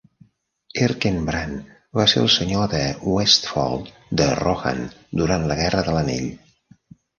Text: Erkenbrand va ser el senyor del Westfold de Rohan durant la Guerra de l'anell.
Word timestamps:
Erkenbrand 0.85 1.67
va 1.99 2.05
ser 2.13 2.21
el 2.23 2.31
senyor 2.37 2.73
del 2.73 3.05
Westfold 3.17 3.93
de 4.23 4.27
Rohan 4.43 4.83
durant 5.23 5.49
la 5.53 5.61
Guerra 5.63 5.87
de 5.91 5.97
l'anell. 6.01 6.29